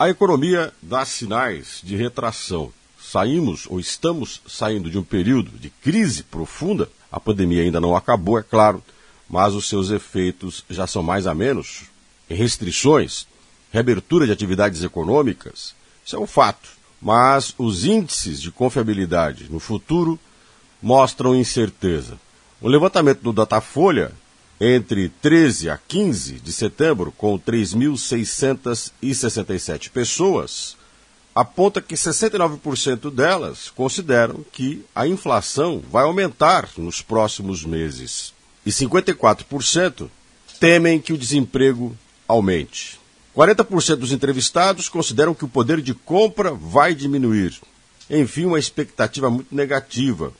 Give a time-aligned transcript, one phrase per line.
[0.00, 2.72] A economia dá sinais de retração.
[2.98, 6.88] Saímos ou estamos saindo de um período de crise profunda.
[7.12, 8.82] A pandemia ainda não acabou, é claro,
[9.28, 11.82] mas os seus efeitos já são mais a menos.
[12.30, 13.26] Restrições,
[13.70, 16.70] reabertura de atividades econômicas, isso é um fato.
[16.98, 20.18] Mas os índices de confiabilidade no futuro
[20.80, 22.18] mostram incerteza.
[22.58, 24.12] O levantamento do Datafolha
[24.60, 30.76] entre 13 a 15 de setembro, com 3.667 pessoas,
[31.34, 38.34] aponta que 69% delas consideram que a inflação vai aumentar nos próximos meses.
[38.66, 40.10] E 54%
[40.58, 41.96] temem que o desemprego
[42.28, 43.00] aumente.
[43.34, 47.58] 40% dos entrevistados consideram que o poder de compra vai diminuir.
[48.10, 50.34] Enfim, uma expectativa muito negativa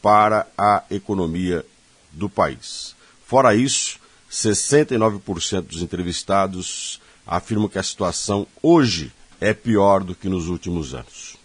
[0.00, 1.66] para a economia
[2.12, 2.94] do país.
[3.26, 3.98] Fora isso,
[4.30, 11.36] 69% dos entrevistados afirmam que a situação hoje é pior do que nos últimos anos.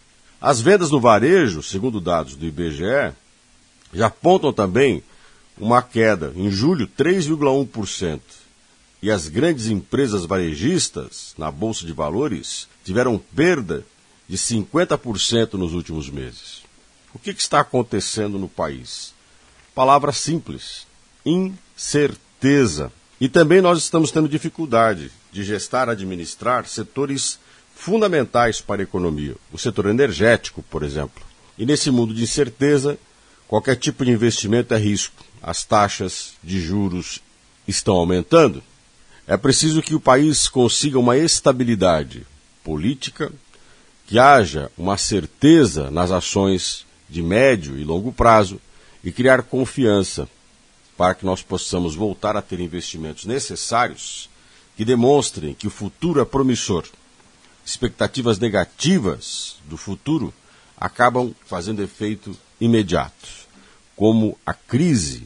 [0.41, 3.13] As vendas no varejo, segundo dados do IBGE,
[3.94, 5.03] já apontam também
[5.58, 8.21] uma queda, em julho, 3,1%.
[9.02, 13.86] E as grandes empresas varejistas, na Bolsa de Valores, tiveram perda
[14.27, 16.64] de 50% nos últimos meses.
[17.14, 19.14] O que, que está acontecendo no país?
[19.73, 20.86] Palavra simples:
[21.80, 22.91] incerteza.
[23.22, 27.39] E também nós estamos tendo dificuldade de gestar, administrar setores
[27.73, 31.23] fundamentais para a economia, o setor energético, por exemplo.
[31.58, 32.97] E nesse mundo de incerteza,
[33.47, 35.23] qualquer tipo de investimento é risco.
[35.41, 37.21] As taxas de juros
[37.66, 38.61] estão aumentando.
[39.25, 42.25] É preciso que o país consiga uma estabilidade
[42.64, 43.31] política,
[44.05, 48.59] que haja uma certeza nas ações de médio e longo prazo
[49.03, 50.27] e criar confiança
[51.00, 54.30] para que nós possamos voltar a ter investimentos necessários
[54.75, 56.86] que demonstrem que o futuro é promissor.
[57.66, 60.33] Expectativas negativas do futuro
[60.75, 63.30] acabam fazendo efeito imediato,
[63.95, 65.25] como a crise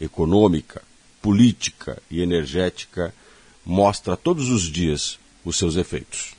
[0.00, 0.82] econômica,
[1.20, 3.12] política e energética
[3.66, 6.37] mostra todos os dias os seus efeitos.